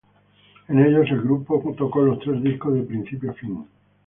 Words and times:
En 0.67 0.83
ellos, 0.83 1.05
el 1.11 1.21
grupo 1.21 1.61
tocó 1.77 2.01
los 2.01 2.17
tres 2.21 2.41
discos 2.41 2.73
de 2.73 2.81
principio 2.81 3.29
a 3.29 3.33
fin. 3.35 3.67